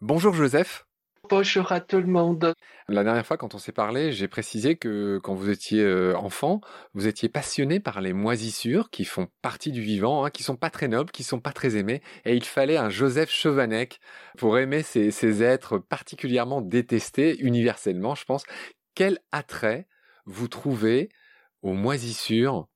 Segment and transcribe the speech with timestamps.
[0.00, 0.84] Bonjour Joseph.
[1.30, 2.52] Bonjour à tout le monde.
[2.88, 6.60] La dernière fois, quand on s'est parlé, j'ai précisé que quand vous étiez euh, enfant,
[6.92, 10.70] vous étiez passionné par les moisissures qui font partie du vivant, hein, qui sont pas
[10.70, 14.00] très nobles, qui sont pas très aimés, et il fallait un Joseph Chevanec
[14.36, 18.42] pour aimer ces, ces êtres particulièrement détestés universellement, je pense.
[18.94, 19.86] Quel attrait
[20.26, 21.08] vous trouvez
[21.62, 22.66] aux moisissures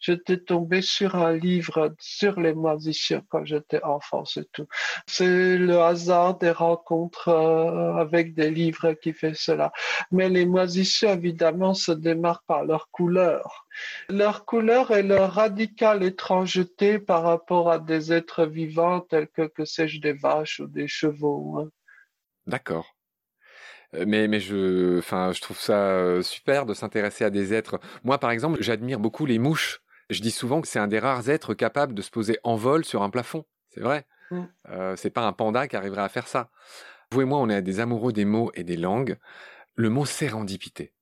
[0.00, 4.66] J'étais tombé sur un livre sur les moisissures quand j'étais enfant, c'est tout.
[5.06, 9.72] C'est le hasard des rencontres euh, avec des livres qui fait cela.
[10.10, 13.66] Mais les moisissures, évidemment, se démarquent par leur couleur.
[14.08, 19.64] Leur couleur et leur radicale étrangeté par rapport à des êtres vivants tels que, que
[19.66, 21.58] sais-je, des vaches ou des chevaux.
[21.58, 21.68] Hein.
[22.46, 22.96] D'accord.
[23.94, 27.80] Euh, mais mais je enfin je trouve ça euh, super de s'intéresser à des êtres.
[28.04, 29.80] Moi par exemple, j'admire beaucoup les mouches.
[30.10, 32.84] Je dis souvent que c'est un des rares êtres capables de se poser en vol
[32.84, 33.44] sur un plafond.
[33.70, 34.06] C'est vrai.
[34.30, 34.42] Mm.
[34.70, 36.50] Euh, c'est pas un panda qui arriverait à faire ça.
[37.12, 39.16] Vous et moi, on est des amoureux des mots et des langues.
[39.74, 40.92] Le mot sérendipité.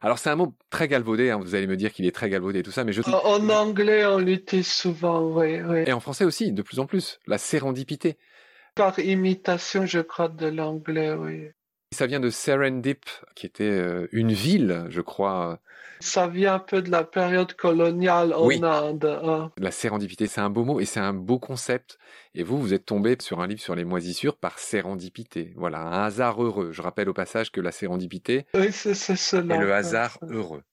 [0.00, 1.38] Alors c'est un mot très galvaudé, hein.
[1.38, 4.04] vous allez me dire qu'il est très galvaudé et tout ça, mais je En anglais,
[4.04, 5.84] on l'utilise souvent, oui, oui.
[5.86, 8.18] Et en français aussi, de plus en plus, la sérendipité.
[8.74, 11.48] Par imitation, je crois, de l'anglais, oui.
[11.94, 13.04] Ça vient de Serendip,
[13.36, 15.60] qui était euh, une ville, je crois.
[16.00, 19.20] Ça vient un peu de la période coloniale en Inde.
[19.22, 19.52] Hein.
[19.58, 22.00] La sérendipité, c'est un beau mot et c'est un beau concept.
[22.34, 25.52] Et vous, vous êtes tombé sur un livre sur les moisissures par sérendipité.
[25.54, 26.72] Voilà, un hasard heureux.
[26.72, 30.64] Je rappelle au passage que la sérendipité oui, c'est, cela, est le hasard heureux.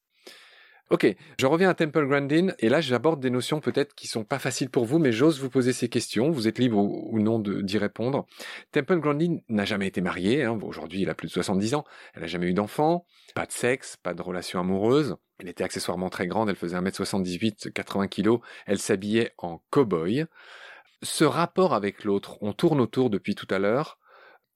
[0.91, 1.07] Ok,
[1.39, 4.69] je reviens à Temple Grandin et là j'aborde des notions peut-être qui sont pas faciles
[4.69, 6.31] pour vous, mais j'ose vous poser ces questions.
[6.31, 8.25] Vous êtes libre ou, non d'y répondre.
[8.73, 10.43] Temple Grandin n'a jamais été mariée.
[10.43, 10.59] Hein.
[10.61, 11.85] Aujourd'hui, il a plus de 70 ans.
[12.13, 15.15] Elle n'a jamais eu d'enfant, pas de sexe, pas de relation amoureuse.
[15.39, 16.49] Elle était accessoirement très grande.
[16.49, 18.39] Elle faisait 1m78, 80 kg.
[18.65, 20.25] Elle s'habillait en cow-boy.
[21.03, 23.97] Ce rapport avec l'autre, on tourne autour depuis tout à l'heure.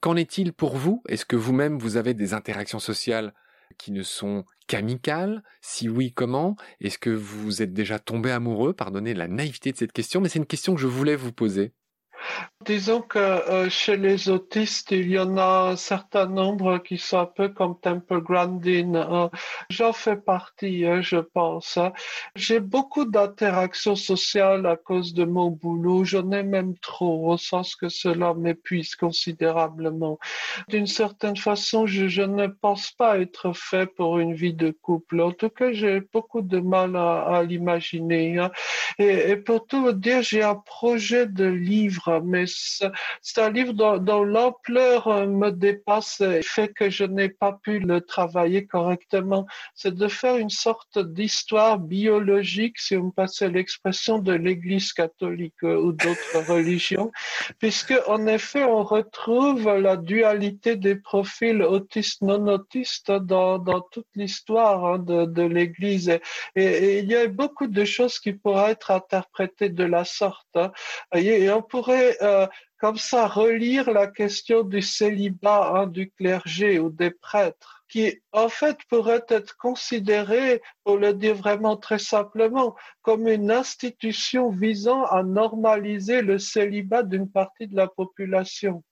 [0.01, 1.01] Qu'en est-il pour vous?
[1.07, 3.33] Est-ce que vous-même vous avez des interactions sociales
[3.77, 6.55] qui ne sont qu'amicales Si oui, comment?
[6.81, 8.73] Est-ce que vous êtes déjà tombé amoureux?
[8.73, 11.73] Pardonnez la naïveté de cette question, mais c'est une question que je voulais vous poser.
[12.65, 17.19] Disons que euh, chez les autistes, il y en a un certain nombre qui sont
[17.19, 18.95] un peu comme Temple Grandin.
[18.95, 19.29] Hein.
[19.69, 21.77] J'en fais partie, hein, je pense.
[21.77, 21.93] Hein.
[22.35, 26.05] J'ai beaucoup d'interactions sociales à cause de mon boulot.
[26.05, 30.17] J'en ai même trop, au sens que cela m'épuise considérablement.
[30.67, 35.21] D'une certaine façon, je, ne pense pas être fait pour une vie de couple.
[35.21, 38.47] En tout cas, j'ai beaucoup de mal à, à l'imaginer.
[38.97, 43.73] Et, et pour tout vous dire, j'ai un projet de livre mais c'est un livre
[43.73, 49.45] dont, l'ampleur euh, me dépasse et fait que je n'ai pas pu le travailler correctement.
[49.73, 55.63] C'est de faire une sorte d'histoire biologique, si vous me passez l'expression, de l'Église catholique
[55.63, 57.11] euh, ou d'autres religions,
[57.59, 64.07] puisque en effet, on retrouve la dualité des profils autistes non autistes dans, dans toute
[64.15, 66.09] l'histoire hein, de, de l'Église.
[66.09, 70.47] Et, et, il y a beaucoup de choses qui pourraient être interprétées de la sorte.
[70.55, 70.71] Hein.
[71.13, 76.89] Et on pourrait euh, comme ça relire la question du célibat hein, du clergé ou
[76.89, 83.27] des prêtres, qui en fait pourrait être considéré, pour le dire vraiment très simplement, comme
[83.27, 88.83] une institution visant à normaliser le célibat d'une partie de la population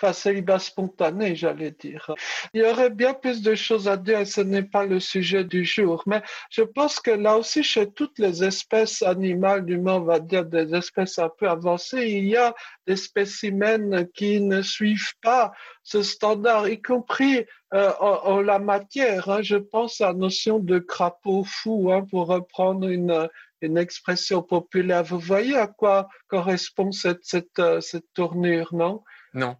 [0.00, 2.14] enfin célibat spontané, j'allais dire.
[2.54, 5.64] Il y aurait bien plus de choses à dire ce n'est pas le sujet du
[5.64, 6.02] jour.
[6.06, 10.20] Mais je pense que là aussi, chez toutes les espèces animales, du moins on va
[10.20, 12.54] dire des espèces un peu avancées, il y a
[12.86, 17.44] des spécimens qui ne suivent pas ce standard, y compris
[17.74, 19.28] euh, en, la matière.
[19.28, 19.42] Hein.
[19.42, 23.28] Je pense à la notion de crapaud fou, hein, pour reprendre une,
[23.60, 25.04] une expression populaire.
[25.04, 29.02] Vous voyez à quoi correspond cette, cette, euh, cette tournure, non?
[29.34, 29.56] Non.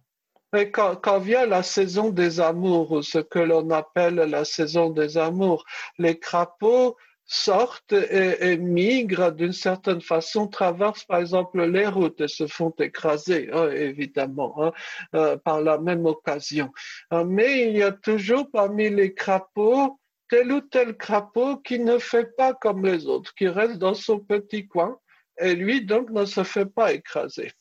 [0.53, 5.17] Mais quand, vient la saison des amours, ou ce que l'on appelle la saison des
[5.17, 5.63] amours,
[5.97, 12.47] les crapauds sortent et, migrent d'une certaine façon, traversent par exemple les routes et se
[12.47, 14.71] font écraser, hein, évidemment, hein,
[15.13, 16.71] euh, par la même occasion.
[17.13, 21.99] Euh, mais il y a toujours parmi les crapauds tel ou tel crapaud qui ne
[21.99, 24.97] fait pas comme les autres, qui reste dans son petit coin
[25.39, 27.51] et lui donc ne se fait pas écraser.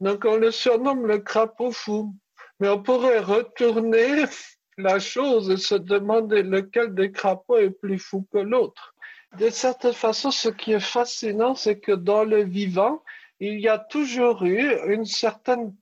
[0.00, 2.14] Donc on le surnomme le crapaud fou.
[2.60, 4.24] Mais on pourrait retourner
[4.78, 8.94] la chose et se demander lequel des crapauds est plus fou que l'autre.
[9.38, 13.02] De certaine façon, ce qui est fascinant, c'est que dans le vivant,
[13.40, 15.74] il y a toujours eu une certaine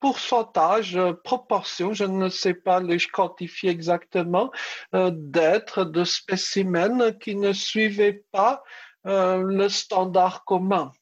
[0.00, 4.52] pourcentage, euh, proportion, je ne sais pas les quantifier exactement,
[4.94, 8.62] euh, d'êtres, de spécimens qui ne suivaient pas
[9.06, 10.92] euh, le standard commun.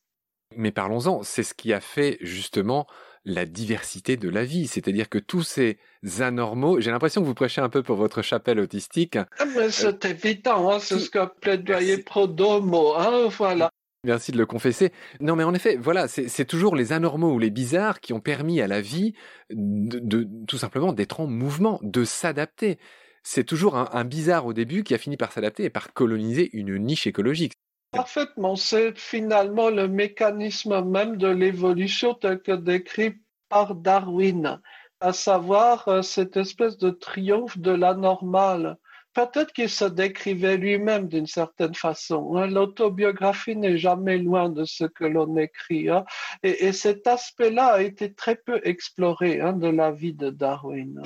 [0.56, 2.87] Mais parlons-en, c'est ce qui a fait justement
[3.25, 5.79] la diversité de la vie, c'est-à-dire que tous ces
[6.20, 9.17] anormaux, j'ai l'impression que vous prêchez un peu pour votre chapelle autistique.
[9.17, 13.70] Ah, mais c'est évident, hein, c'est ce que plaidoyer Prodomo, hein, voilà.
[14.05, 14.93] Merci de le confesser.
[15.19, 18.61] Non, mais en effet, voilà, c'est toujours les anormaux ou les bizarres qui ont permis
[18.61, 19.14] à la vie
[19.50, 22.79] de, tout simplement d'être en mouvement, de s'adapter.
[23.25, 26.79] C'est toujours un, bizarre au début qui a fini par s'adapter et par coloniser une
[26.79, 27.55] niche écologique.
[27.96, 33.14] Parfaitement, c'est finalement le mécanisme même de l'évolution tel que décrit
[33.48, 34.60] par Darwin,
[35.00, 38.78] à savoir euh, cette espèce de triomphe de l'anormal
[39.16, 42.37] peut-être qu'il se décrivait lui-même d'une certaine façon.
[42.37, 42.48] Hein.
[42.48, 45.88] L'autobiographie n'est jamais loin de ce que l'on écrit.
[45.88, 46.04] Hein.
[46.43, 51.00] Et, cet aspect-là a été très peu exploré hein, de la vie de Darwin.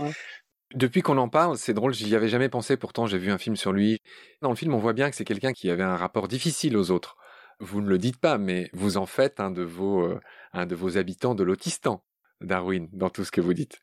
[0.74, 3.56] Depuis qu'on en parle, c'est drôle, j'y avais jamais pensé, pourtant j'ai vu un film
[3.56, 3.98] sur lui.
[4.40, 6.92] Dans le film, on voit bien que c'est quelqu'un qui avait un rapport difficile aux
[6.92, 7.16] autres.
[7.58, 10.20] Vous ne le dites pas, mais vous en faites un de vos, euh,
[10.52, 12.04] un de vos habitants de l'autistan,
[12.40, 13.82] Darwin, dans tout ce que vous dites.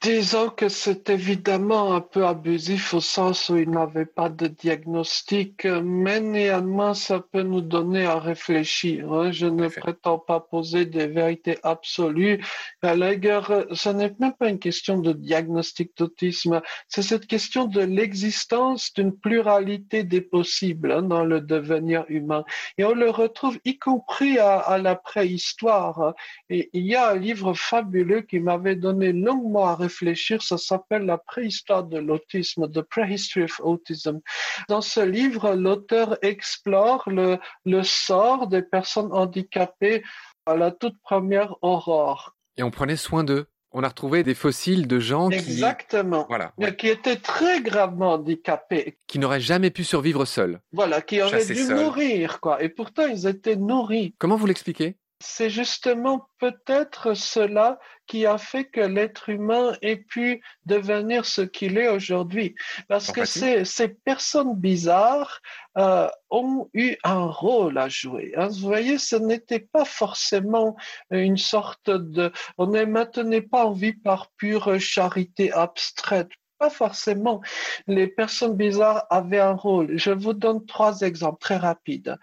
[0.00, 5.64] Disons que c'est évidemment un peu abusif au sens où il n'avait pas de diagnostic,
[5.64, 9.12] mais néanmoins ça peut nous donner à réfléchir.
[9.12, 9.30] Hein.
[9.32, 12.44] Je ne prétends pas poser des vérités absolues.
[12.82, 17.80] À la ce n'est même pas une question de diagnostic d'autisme, c'est cette question de
[17.80, 22.44] l'existence d'une pluralité des possibles hein, dans le devenir humain.
[22.78, 26.14] Et on le retrouve y compris à, à la préhistoire.
[26.50, 31.04] Et il y a un livre fabuleux qui m'avait donné longuement à réfléchir, ça s'appelle
[31.04, 34.20] La préhistoire de l'autisme, The Prehistory of Autism.
[34.68, 40.02] Dans ce livre, l'auteur explore le, le sort des personnes handicapées
[40.46, 42.34] à la toute première aurore.
[42.56, 46.26] Et on prenait soin d'eux on a retrouvé des fossiles de gens Exactement.
[46.28, 48.98] Voilà, qui étaient très gravement handicapés.
[49.06, 50.60] Qui n'auraient jamais pu survivre seuls.
[50.72, 52.62] Voilà, qui auraient dû mourir, quoi.
[52.62, 54.14] Et pourtant, ils étaient nourris.
[54.18, 54.96] Comment vous l'expliquez?
[55.22, 61.78] C'est justement peut-être cela qui a fait que l'être humain ait pu devenir ce qu'il
[61.78, 62.54] est aujourd'hui.
[62.88, 65.40] Parce que ces, personnes bizarres
[65.78, 68.32] euh, ont eu un rôle à jouer.
[68.36, 68.48] Hein.
[68.48, 70.76] Vous voyez, ce n'était pas forcément
[71.10, 72.32] une sorte de...
[72.58, 76.30] On ne maintenait pas en vie par pure charité abstraite
[76.62, 77.40] pas forcément.
[77.88, 79.98] Les personnes bizarres avaient un rôle.
[79.98, 82.16] Je vous donne trois exemples très rapides.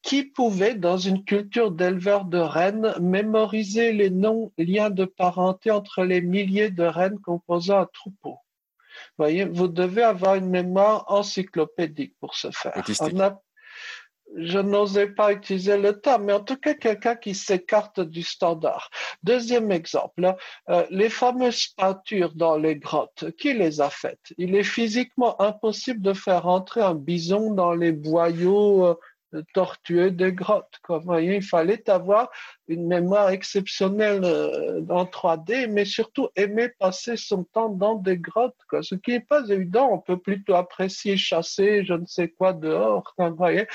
[0.00, 6.04] Qui pouvait, dans une culture d'éleveurs de rennes, mémoriser les noms, liens de parenté entre
[6.04, 8.36] les milliers de rennes composant un troupeau?
[9.18, 12.72] Voyez, vous devez avoir une mémoire encyclopédique pour ce faire
[14.36, 18.90] je n'osais pas utiliser le terme, mais en tout cas quelqu'un qui s'écarte du standard.
[19.22, 20.34] Deuxième exemple,
[20.68, 24.32] euh, les fameuses peintures dans les grottes, qui les a faites?
[24.38, 28.94] Il est physiquement impossible de faire entrer un bison dans les boyaux euh,
[29.54, 30.80] tortueux des grottes.
[30.88, 32.30] Vous voyez, il fallait avoir
[32.70, 38.54] une mémoire exceptionnelle euh, en 3D, mais surtout aimer passer son temps dans des grottes,
[38.82, 39.90] ce qui n'est pas évident.
[39.92, 43.14] On peut plutôt apprécier chasser, je ne sais quoi dehors.
[43.18, 43.66] Vous voyez.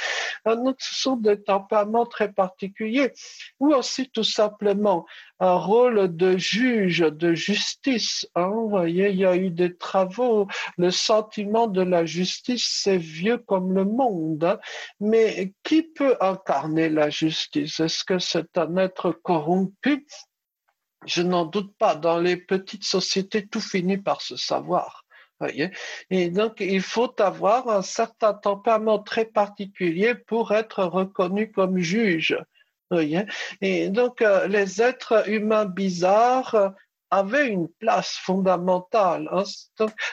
[0.45, 3.11] Donc, ce sont des tempéraments très particuliers.
[3.59, 5.05] Ou aussi tout simplement
[5.39, 8.27] un rôle de juge, de justice.
[8.35, 8.47] Hein.
[8.47, 10.47] Vous voyez, il y a eu des travaux.
[10.77, 14.43] Le sentiment de la justice, c'est vieux comme le monde.
[14.43, 14.59] Hein.
[14.99, 17.79] Mais qui peut incarner la justice?
[17.79, 20.07] Est-ce que c'est un être corrompu,
[21.05, 21.95] je n'en doute pas.
[21.95, 25.05] Dans les petites sociétés, tout finit par se savoir.
[25.39, 25.71] Voyez
[26.09, 32.37] et donc, il faut avoir un certain tempérament très particulier pour être reconnu comme juge.
[32.89, 33.25] Voyez
[33.61, 36.73] et donc, euh, les êtres humains bizarres
[37.11, 39.29] avaient une place fondamentale.
[39.31, 39.43] Hein.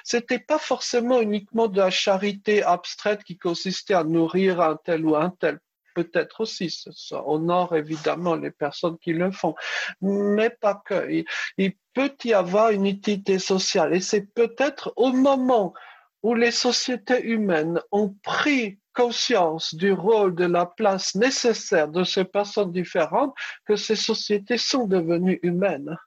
[0.04, 5.14] C'était pas forcément uniquement de la charité abstraite qui consistait à nourrir un tel ou
[5.16, 5.60] un tel
[5.94, 9.54] peut-être aussi, ça honore évidemment les personnes qui le font,
[10.00, 11.24] mais pas que.
[11.58, 15.74] Il, peut y avoir une utilité sociale et c'est peut-être au moment
[16.22, 22.24] où les sociétés humaines ont pris conscience du rôle, de la place nécessaire de ces
[22.24, 23.34] personnes différentes
[23.66, 25.98] que ces sociétés sont devenues humaines,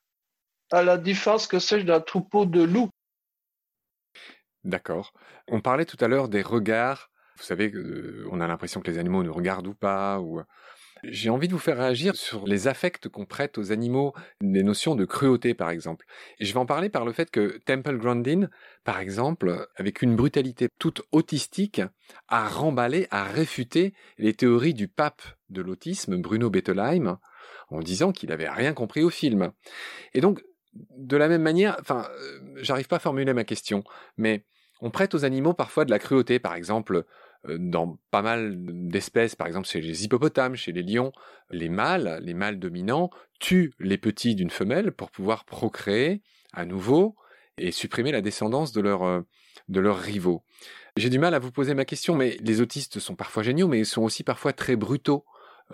[0.72, 2.90] à la différence que c'est d'un troupeau de loups.
[4.64, 5.14] D'accord.
[5.48, 7.72] On parlait tout à l'heure des regards vous savez,
[8.32, 10.20] on a l'impression que les animaux nous regardent ou pas.
[10.20, 10.42] Ou...
[11.04, 14.96] J'ai envie de vous faire réagir sur les affects qu'on prête aux animaux, les notions
[14.96, 16.06] de cruauté par exemple.
[16.40, 18.50] Et je vais en parler par le fait que Temple Grandin,
[18.84, 21.82] par exemple, avec une brutalité toute autistique,
[22.28, 27.20] a remballé, a réfuté les théories du pape de l'autisme, Bruno Bettelheim,
[27.70, 29.52] en disant qu'il n'avait rien compris au film.
[30.14, 30.42] Et donc,
[30.98, 32.08] de la même manière, enfin,
[32.56, 33.84] j'arrive pas à formuler ma question,
[34.18, 34.46] mais
[34.82, 37.06] on prête aux animaux parfois de la cruauté, par exemple,
[37.48, 41.12] dans pas mal d'espèces, par exemple chez les hippopotames, chez les lions,
[41.52, 46.22] les mâles, les mâles dominants, tuent les petits d'une femelle pour pouvoir procréer
[46.54, 47.16] à nouveau
[47.58, 49.24] et supprimer la descendance de, leur,
[49.70, 50.44] de leurs rivaux.
[50.98, 53.80] J'ai du mal à vous poser ma question, mais les autistes sont parfois géniaux, mais
[53.80, 55.26] ils sont aussi parfois très brutaux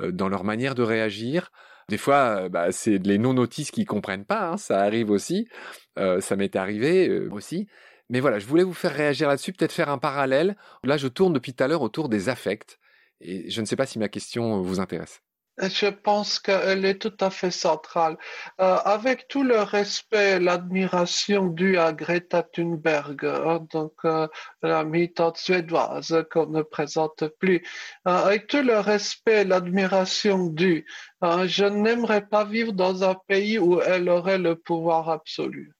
[0.01, 1.51] dans leur manière de réagir.
[1.89, 5.47] Des fois, bah, c'est les non-autistes qui comprennent pas, hein, ça arrive aussi.
[5.95, 7.67] ça m'est arrivé aussi.
[8.11, 10.57] Mais voilà, je voulais vous faire réagir là-dessus, peut-être faire un parallèle.
[10.83, 12.77] Là, je tourne depuis tout à l'heure autour des affects.
[13.21, 15.21] Et je ne sais pas si ma question vous intéresse.
[15.57, 18.17] Je pense qu'elle est tout à fait centrale.
[18.59, 24.27] Euh, avec tout le respect, l'admiration due à Greta Thunberg, hein, donc euh,
[24.61, 27.63] la militante suédoise qu'on ne présente plus,
[28.07, 30.85] euh, avec tout le respect, l'admiration due,
[31.21, 35.73] je n'aimerais pas vivre dans un pays où elle aurait le pouvoir absolu.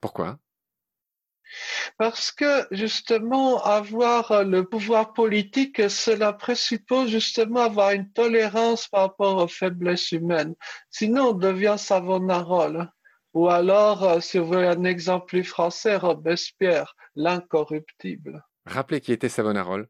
[0.00, 0.38] Pourquoi?
[1.98, 9.36] Parce que justement, avoir le pouvoir politique, cela présuppose justement avoir une tolérance par rapport
[9.36, 10.54] aux faiblesses humaines.
[10.90, 12.90] Sinon, on devient Savonarole.
[13.34, 18.44] Ou alors, euh, si vous voulez un exemple plus français, Robespierre, l'incorruptible.
[18.64, 19.88] Rappelez qui était Savonarole.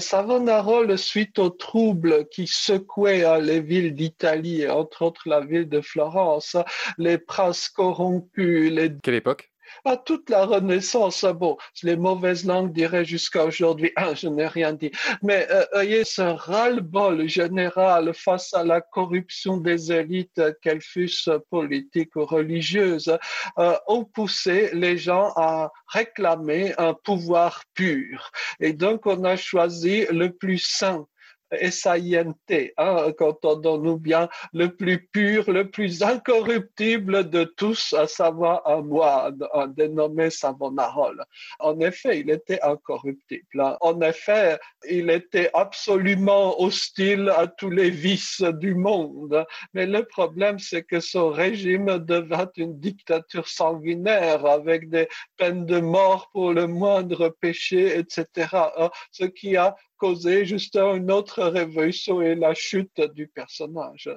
[0.00, 5.80] Savonarole, suite aux troubles qui secouaient hein, les villes d'Italie, entre autres la ville de
[5.80, 6.56] Florence,
[6.98, 8.72] les princes corrompus.
[8.72, 8.96] Les...
[9.00, 9.52] Quelle époque?
[9.84, 11.24] À toute la Renaissance.
[11.24, 14.90] Ah bon, les mauvaises langues diraient jusqu'à aujourd'hui, ah, je n'ai rien dit.
[15.22, 22.16] Mais euh, voyez, ce ras-le-bol général face à la corruption des élites, qu'elles fussent politiques
[22.16, 23.16] ou religieuses,
[23.58, 28.30] euh, ont poussé les gens à réclamer un pouvoir pur.
[28.60, 31.06] Et donc, on a choisi le plus saint
[31.50, 38.82] S-A-I-N-T, hein, entendons-nous bien, le plus pur, le plus incorruptible de tous, à savoir un
[38.82, 41.24] moine, un dénommé Savonarole.
[41.60, 43.60] En effet, il était incorruptible.
[43.60, 43.76] Hein.
[43.80, 49.44] En effet, il était absolument hostile à tous les vices du monde.
[49.74, 55.80] Mais le problème, c'est que son régime devint une dictature sanguinaire avec des peines de
[55.80, 58.48] mort pour le moindre péché, etc.
[58.52, 58.90] Hein.
[59.10, 64.10] Ce qui a causer justement une autre révolution et la chute du personnage.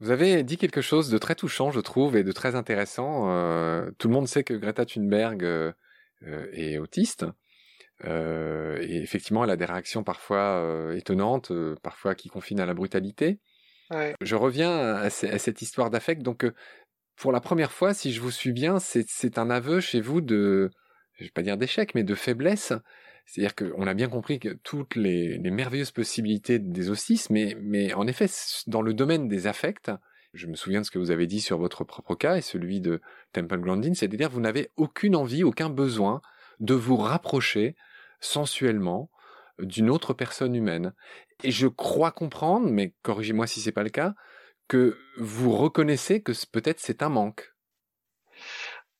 [0.00, 3.30] Vous avez dit quelque chose de très touchant, je trouve, et de très intéressant.
[3.30, 5.72] Euh, tout le monde sait que Greta Thunberg euh,
[6.24, 7.24] euh, est autiste.
[8.04, 11.50] et effectivement, elle a des réactions parfois étonnantes,
[11.82, 13.40] parfois qui confinent à la brutalité.
[14.20, 16.22] Je reviens à, cette histoire d'affect.
[16.22, 16.44] Donc,
[17.16, 20.70] pour la première fois, si je vous suis bien, c'est un aveu chez vous de,
[21.14, 22.74] je vais pas dire d'échec, mais de faiblesse.
[23.26, 28.26] C'est-à-dire qu'on a bien compris que toutes les, merveilleuses possibilités des autistes, mais, en effet,
[28.68, 29.90] dans le domaine des affects,
[30.32, 32.80] je me souviens de ce que vous avez dit sur votre propre cas et celui
[32.80, 33.00] de
[33.32, 36.20] Temple Grandin, c'est-à-dire vous n'avez aucune envie, aucun besoin
[36.60, 37.74] de vous rapprocher
[38.20, 39.10] sensuellement
[39.58, 40.92] d'une autre personne humaine.
[41.42, 44.14] Et je crois comprendre, mais corrigez-moi si c'est pas le cas,
[44.68, 47.55] que vous reconnaissez que peut-être c'est un manque.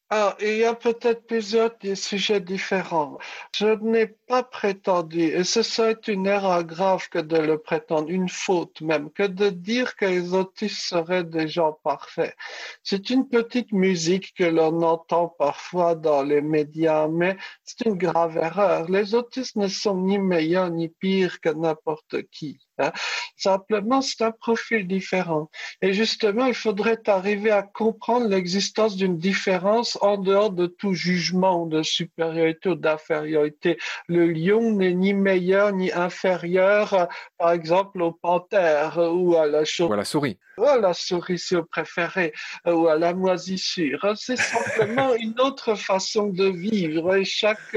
[0.09, 3.19] Alors, il y a peut-être plusieurs sujets différents.
[3.53, 8.29] Je n'ai pas prétendu, et ce serait une erreur grave que de le prétendre, une
[8.29, 12.37] faute même, que de dire que les autistes seraient des gens parfaits.
[12.85, 18.37] C'est une petite musique que l'on entend parfois dans les médias, mais c'est une grave
[18.37, 18.89] erreur.
[18.89, 22.66] Les autistes ne sont ni meilleurs ni pires que n'importe qui.
[22.79, 22.93] Hein.
[23.37, 25.51] Simplement, c'est un profil différent.
[25.83, 31.67] Et justement, il faudrait arriver à comprendre l'existence d'une différence en dehors de tout jugement
[31.67, 33.79] de supériorité ou d'infériorité.
[34.09, 39.93] Le lion n'est ni meilleur ni inférieur, par exemple, au panthère ou à la, ou
[39.93, 40.39] à la souris.
[40.59, 42.33] Ou à la souris, si vous préférez,
[42.67, 44.15] ou à la moisissure.
[44.17, 47.77] C'est simplement une autre façon de vivre et chaque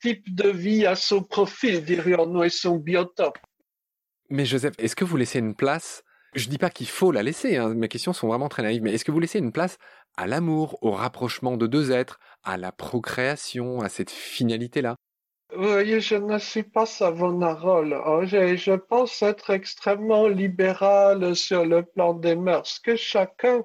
[0.00, 3.38] type de vie a son profil, dirions-nous, et son biotope.
[4.32, 7.58] Mais Joseph, est-ce que vous laissez une place Je dis pas qu'il faut la laisser,
[7.58, 9.76] hein, mes questions sont vraiment très naïves, mais est-ce que vous laissez une place
[10.16, 14.96] à l'amour, au rapprochement de deux êtres, à la procréation, à cette finalité-là?
[15.54, 17.92] Oui, je ne suis pas Savonarole.
[17.92, 18.24] Hein.
[18.24, 23.62] Je, je pense être extrêmement libéral sur le plan des mœurs, que chacun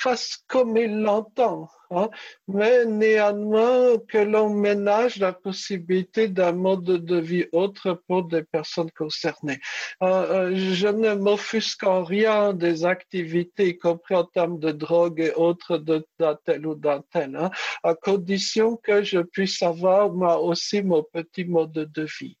[0.00, 1.68] fasse comme il l'entend.
[1.92, 2.08] Hein.
[2.46, 8.92] mais néanmoins que l'on ménage la possibilité d'un mode de vie autre pour des personnes
[8.92, 9.58] concernées.
[10.00, 15.18] Euh, euh, je ne m'offusque en rien des activités, y compris en termes de drogue
[15.20, 17.50] et autres d'un tel ou d'un tel, hein,
[17.82, 22.36] à condition que je puisse avoir moi aussi mon petit mode de vie.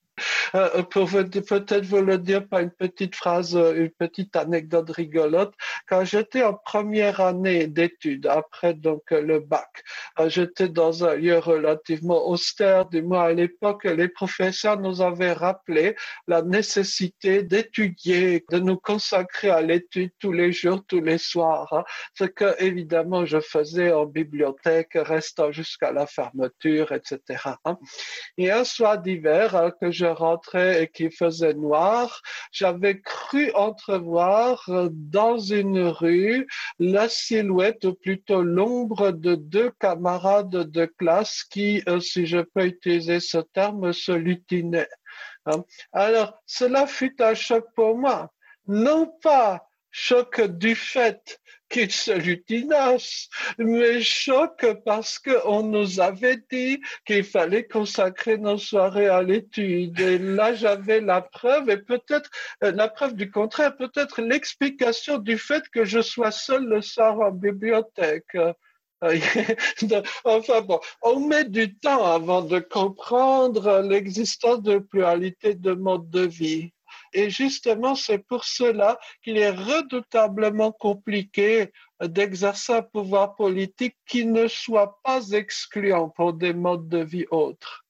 [0.54, 5.54] Euh, pour peut-être vous le dire par une petite phrase, euh, une petite anecdote rigolote.
[5.88, 9.82] Quand j'étais en première année d'études, après donc le bac,
[10.18, 12.86] euh, j'étais dans un lieu relativement austère.
[12.86, 15.96] Du moins à l'époque, les professeurs nous avaient rappelé
[16.26, 21.72] la nécessité d'étudier, de nous consacrer à l'étude tous les jours, tous les soirs.
[21.72, 21.84] Hein.
[22.14, 27.20] Ce que évidemment je faisais en bibliothèque, restant jusqu'à la fermeture, etc.
[27.64, 27.78] Hein.
[28.36, 34.64] Et un soir d'hiver hein, que je rentrais et qu'il faisait noir, j'avais cru entrevoir
[34.68, 36.46] euh, dans une rue
[36.78, 42.66] la silhouette, ou plutôt l'ombre de deux camarades de classe qui, euh, si je peux
[42.66, 44.88] utiliser ce terme, se lutinaient.
[45.46, 45.64] Hein.
[45.92, 48.30] Alors, cela fut un choc pour moi.
[48.66, 51.40] Non pas choc du fait
[51.70, 59.08] qu'il se lutinasse, mais choc parce qu'on nous avait dit qu'il fallait consacrer nos soirées
[59.08, 59.98] à l'étude.
[60.00, 62.28] Et là, j'avais la preuve, et peut-être
[62.64, 67.20] euh, la preuve du contraire, peut-être l'explication du fait que je sois seul le soir
[67.20, 68.36] en bibliothèque.
[70.24, 76.26] enfin bon, on met du temps avant de comprendre l'existence de pluralité de modes de
[76.26, 76.72] vie.
[77.12, 84.48] Et justement, c'est pour cela qu'il est redoutablement compliqué d'exercer un pouvoir politique qui ne
[84.48, 87.84] soit pas excluant pour des modes de vie autres.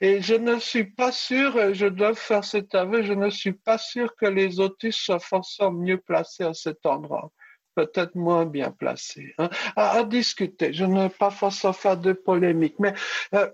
[0.00, 3.78] Et je ne suis pas sûr, je dois faire cet aveu, je ne suis pas
[3.78, 7.30] sûr que les autistes soient forcément mieux placés à cet endroit
[7.74, 9.50] peut-être moins bien placés, hein.
[9.76, 10.72] à, discuter.
[10.72, 12.94] Je ne veux pas forcément faire de polémique, mais
[13.34, 13.50] euh,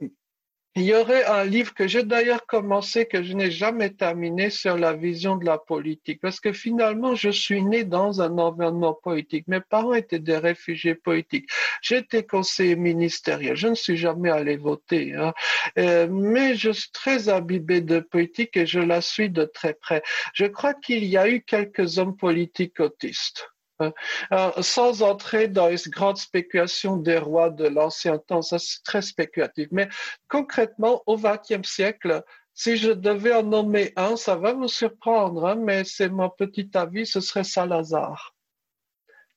[0.76, 4.76] il y aurait un livre que j'ai d'ailleurs commencé, que je n'ai jamais terminé, sur
[4.76, 6.20] la vision de la politique.
[6.20, 9.48] Parce que finalement, je suis né dans un environnement politique.
[9.48, 11.50] Mes parents étaient des réfugiés politiques.
[11.82, 13.56] J'étais conseiller ministériel.
[13.56, 15.14] Je ne suis jamais allé voter.
[15.14, 15.34] Hein.
[15.78, 20.02] Euh, mais je suis très imbibé de politique et je la suis de très près.
[20.34, 23.50] Je crois qu'il y a eu quelques hommes politiques autistes.
[23.80, 29.02] Euh, sans entrer dans les grandes spéculations des rois de l'ancien temps, ça c'est très
[29.02, 29.68] spéculatif.
[29.70, 29.88] Mais
[30.28, 32.22] concrètement, au XXe siècle,
[32.54, 36.70] si je devais en nommer un, ça va vous surprendre, hein, mais c'est mon petit
[36.74, 38.34] avis, ce serait Salazar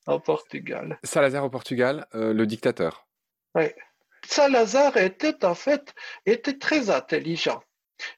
[0.08, 1.00] au Portugal.
[1.04, 3.08] Salazar au Portugal, euh, le dictateur.
[3.56, 3.66] Oui.
[4.26, 5.94] Salazar était en fait
[6.26, 7.62] était très intelligent.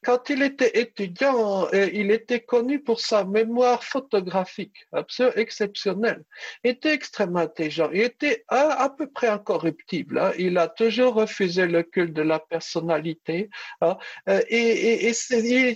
[0.05, 6.23] Quand il était étudiant, euh, il était connu pour sa mémoire photographique, absolument exceptionnelle.
[6.63, 7.89] Il était extrêmement intelligent.
[7.91, 10.19] Il était à, peu près incorruptible.
[10.19, 10.31] Hein.
[10.37, 13.49] Il a toujours refusé le culte de la personnalité.
[13.81, 13.97] Hein.
[14.29, 15.09] Euh, et,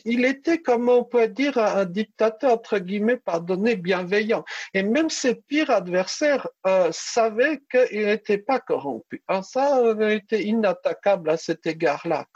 [0.06, 4.46] il, était, comme on peut dire, un, dictateur, entre guillemets, pardonné, bienveillant.
[4.76, 9.24] Et même ses pires adversaires euh, savaient qu'il n'était pas corrompu.
[9.28, 9.42] Hein.
[9.42, 12.28] Ça, il était inattaquable à cet égard-là.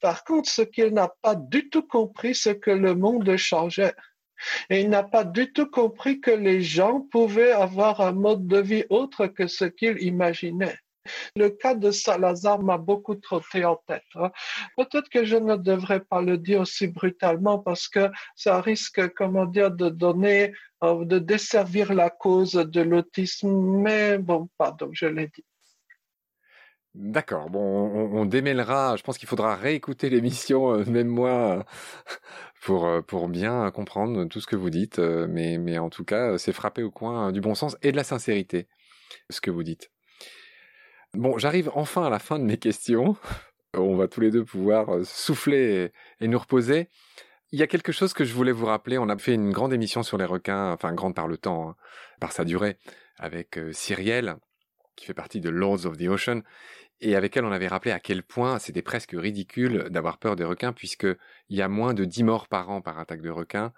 [0.00, 3.94] Par contre, ce qu'il n'a pas du tout compris ce que le monde changeait.
[4.70, 8.58] Et il n'a pas du tout compris que les gens pouvaient avoir un mode de
[8.58, 10.78] vie autre que ce qu'ils imaginaient.
[11.36, 14.04] Le cas de Salazar m'a beaucoup trotté en tête.
[14.14, 14.30] Hein.
[14.76, 19.46] Peut-être que je ne devrais pas le dire aussi brutalement parce que ça risque, comment
[19.46, 20.52] dire, de donner,
[20.84, 23.50] euh, de desservir la cause de l'autisme.
[23.50, 25.44] Mais bon, pardon, je l'ai dit.
[26.94, 27.48] D'accord.
[27.48, 27.60] Bon,
[28.12, 28.96] on, démêlera.
[28.96, 31.64] Je pense qu'il faudra réécouter l'émission, euh, même moi,
[32.62, 34.98] pour euh, pour bien comprendre tout ce que vous dites.
[34.98, 37.96] Euh, mais mais en tout cas, c'est frappé au coin du bon sens et de
[37.96, 38.68] la sincérité,
[39.30, 39.90] ce que vous dites.
[41.14, 43.16] Bon, j'arrive enfin à la fin de mes questions.
[43.74, 46.90] On va tous les deux pouvoir souffler et, nous reposer.
[47.52, 48.98] Il y a quelque chose que je voulais vous rappeler.
[48.98, 51.76] On a fait une grande émission sur les requins, enfin grande par le temps, hein,
[52.20, 52.76] par sa durée,
[53.16, 54.36] avec Cyrielle,
[54.94, 56.42] qui fait partie de Lords of the Ocean
[57.02, 60.44] et avec elle on avait rappelé à quel point c'était presque ridicule d'avoir peur des
[60.44, 61.06] requins puisque
[61.50, 63.72] il y a moins de 10 morts par an par attaque de requins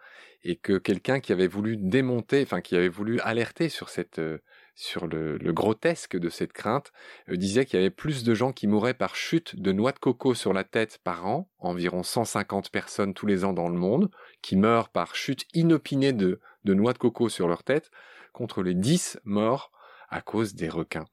[0.45, 4.39] et que quelqu'un qui avait voulu démonter, enfin qui avait voulu alerter sur cette euh,
[4.77, 6.93] sur le, grotesque de cette crainte,
[7.29, 9.99] euh, disait qu'il y avait plus de gens qui mouraient par chute de noix de
[9.99, 14.11] coco sur la tête par an, environ 150 personnes tous les ans dans le monde,
[14.43, 17.91] qui meurent par chute inopinée de, de noix de coco sur leur tête,
[18.33, 19.71] contre les 10 morts
[20.09, 21.07] à cause des requins.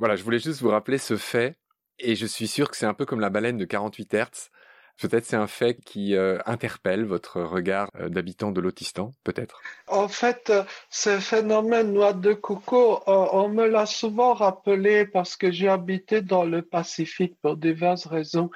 [0.00, 1.58] Voilà, je voulais juste vous rappeler ce fait,
[1.98, 4.50] et je suis sûr que c'est un peu comme la baleine de 48 Hertz.
[4.98, 9.60] Peut-être c'est un fait qui euh, interpelle votre regard euh, d'habitant de l'Autistan, peut-être.
[9.88, 15.50] En fait, euh, ce phénomène noix de coco, on me l'a souvent rappelé parce que
[15.50, 18.50] j'ai habité dans le Pacifique pour diverses raisons.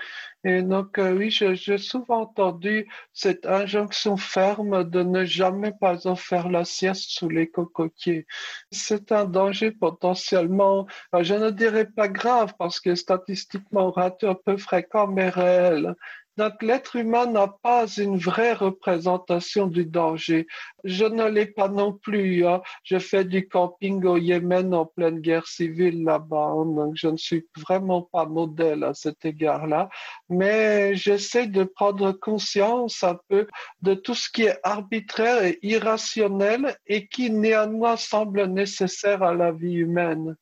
[0.47, 6.51] Et donc, oui, j'ai souvent entendu cette injonction ferme de ne jamais, par exemple, faire
[6.51, 8.27] la sieste sous les cocotiers.
[8.71, 10.87] C'est un danger potentiellement,
[11.19, 15.95] je ne dirais pas grave parce que statistiquement, un peu fréquent, mais réel.
[16.37, 20.49] Donc l'être humain n'a pas une vraie représentation du danger.
[20.83, 22.45] Je ne l'ai pas non plus.
[22.45, 22.61] Hein.
[22.83, 26.67] Je fais du camping au Yémen en pleine guerre civile là-bas, hein.
[26.67, 29.89] donc je ne suis vraiment pas modèle à cet égard-là.
[30.29, 33.47] Mais j'essaie de prendre conscience un peu
[33.83, 39.53] de tout ce qui est arbitraire et irrationnel et qui néanmoins semble nécessaire à la
[39.53, 40.35] vie humaine.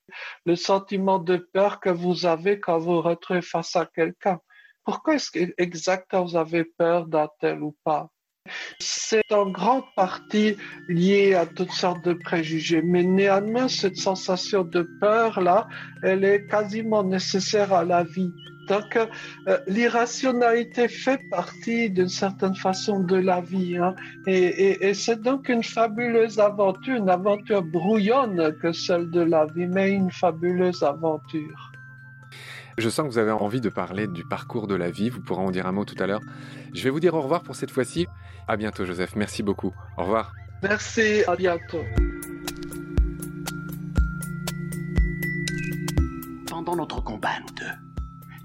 [0.47, 4.41] Le sentiment de peur que vous avez quand vous retrouvez face à quelqu'un
[4.85, 8.11] pourquoi est-ce que exactement vous avez peur d'un tel ou pas?
[8.81, 10.57] C'est en grande partie
[10.89, 15.69] lié à toutes sortes de préjugés, mais néanmoins, cette sensation de peur-là,
[16.03, 18.33] elle est quasiment nécessaire à la vie.
[18.69, 23.77] Donc, euh, l'irrationalité fait partie d'une certaine façon de la vie.
[23.77, 23.95] Hein.
[24.27, 29.93] et c'est donc une fabuleuse aventure, une aventure brouillonne que celle de la vie, mais
[29.93, 31.72] une fabuleuse aventure.
[32.79, 35.11] Je sens que vous avez envie de parler du parcours de la vie.
[35.11, 36.23] Vous pourrez en dire un mot tout à l'heure.
[36.73, 38.07] Je vais vous dire au revoir pour cette fois-ci.
[38.49, 39.15] À bientôt, Joseph.
[39.17, 39.75] Merci beaucoup.
[39.99, 40.33] Au revoir.
[40.63, 41.23] Merci.
[41.27, 41.83] À bientôt.
[46.49, 47.73] Pendant notre combat, nous deux,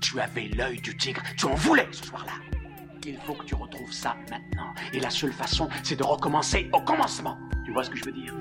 [0.01, 1.21] tu avais l'œil du tigre.
[1.37, 2.33] Tu en voulais ce soir-là.
[3.05, 4.73] Il faut que tu retrouves ça maintenant.
[4.91, 7.37] Et la seule façon, c'est de recommencer au commencement.
[7.63, 8.33] Tu vois ce que je veux dire?